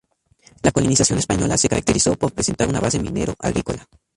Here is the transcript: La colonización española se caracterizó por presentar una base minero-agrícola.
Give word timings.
La 0.63 0.71
colonización 0.71 1.19
española 1.19 1.57
se 1.59 1.69
caracterizó 1.69 2.15
por 2.17 2.31
presentar 2.31 2.67
una 2.67 2.79
base 2.79 2.97
minero-agrícola. 2.99 3.87